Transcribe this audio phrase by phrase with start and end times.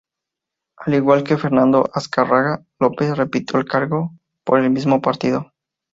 [0.77, 4.09] Al igual que Fernando Azcárraga López, repitió el cargo
[4.43, 5.51] por el mismo partido.